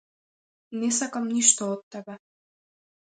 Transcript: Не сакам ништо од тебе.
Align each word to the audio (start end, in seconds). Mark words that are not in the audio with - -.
Не 0.83 0.89
сакам 0.99 1.29
ништо 1.35 1.69
од 1.77 1.85
тебе. 1.97 2.17